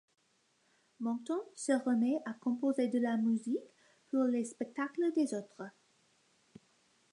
Monckton 0.99 1.43
se 1.53 1.73
remet 1.73 2.21
à 2.25 2.33
composer 2.33 2.87
de 2.87 2.97
la 2.97 3.17
musique 3.17 3.59
pour 4.09 4.23
les 4.23 4.45
spectacles 4.45 5.11
des 5.15 5.35
autres. 5.35 5.69